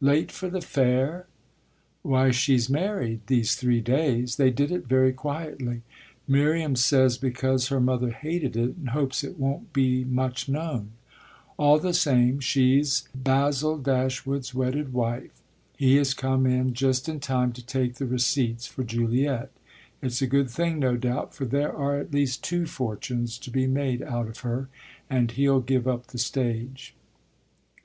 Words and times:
"Late 0.00 0.32
for 0.32 0.50
the 0.50 0.60
fair?" 0.60 1.28
"Why 2.02 2.32
she's 2.32 2.68
married 2.68 3.20
these 3.28 3.54
three 3.54 3.80
days. 3.80 4.34
They 4.34 4.50
did 4.50 4.72
it 4.72 4.88
very 4.88 5.12
quietly; 5.12 5.82
Miriam 6.26 6.74
says 6.74 7.16
because 7.16 7.68
her 7.68 7.78
mother 7.78 8.10
hated 8.10 8.56
it 8.56 8.74
and 8.76 8.88
hopes 8.88 9.22
it 9.22 9.38
won't 9.38 9.72
be 9.72 10.02
much 10.02 10.48
known! 10.48 10.94
All 11.58 11.78
the 11.78 11.94
same 11.94 12.40
she's 12.40 13.08
Basil 13.14 13.78
Dashwood's 13.78 14.52
wedded 14.52 14.92
wife 14.92 15.40
he 15.76 15.94
has 15.98 16.12
come 16.12 16.44
in 16.44 16.74
just 16.74 17.08
in 17.08 17.20
time 17.20 17.52
to 17.52 17.64
take 17.64 17.94
the 17.94 18.06
receipts 18.06 18.66
for 18.66 18.82
Juliet. 18.82 19.52
It's 20.02 20.20
a 20.20 20.26
good 20.26 20.50
thing, 20.50 20.80
no 20.80 20.96
doubt, 20.96 21.34
for 21.36 21.44
there 21.44 21.72
are 21.72 21.98
at 22.00 22.10
least 22.12 22.42
two 22.42 22.66
fortunes 22.66 23.38
to 23.38 23.48
be 23.52 23.68
made 23.68 24.02
out 24.02 24.26
of 24.26 24.38
her, 24.40 24.68
and 25.08 25.30
he'll 25.30 25.60
give 25.60 25.86
up 25.86 26.08
the 26.08 26.18
stage." 26.18 26.96